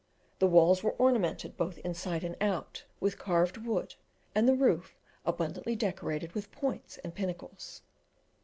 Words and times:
The 0.39 0.47
walls 0.47 0.81
were 0.81 0.93
ornamented, 0.93 1.57
both 1.57 1.77
inside 1.77 2.23
and 2.23 2.35
out, 2.41 2.85
with 2.99 3.19
carved 3.19 3.57
wood 3.57 3.67
work, 3.67 3.93
and 4.33 4.47
the 4.47 4.55
roof 4.55 4.97
abundantly 5.27 5.75
decorated 5.75 6.31
with 6.33 6.51
points 6.51 6.97
and 7.03 7.13
pinnacles. 7.13 7.83